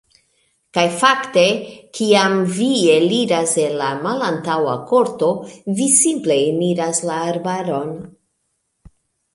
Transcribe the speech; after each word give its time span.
Kaj 0.75 0.85
fakte, 1.01 1.43
kiam 1.97 2.37
vi 2.55 2.69
eliras 2.95 3.53
el 3.67 3.77
la 3.83 3.91
malantaŭa 4.07 4.75
korto, 4.93 5.31
vi 5.81 5.91
simple 5.99 6.43
eniras 6.51 7.05
la 7.11 7.21
arbaron. 7.31 7.95